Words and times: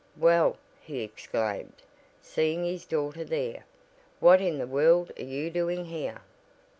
"Well," 0.17 0.57
he 0.81 1.03
exclaimed, 1.03 1.83
seeing 2.23 2.63
his 2.63 2.85
daughter 2.87 3.23
there, 3.23 3.65
"what 4.19 4.41
in 4.41 4.57
the 4.57 4.65
world 4.65 5.11
are 5.19 5.23
you 5.23 5.51
doing 5.51 5.85
here?" 5.85 6.21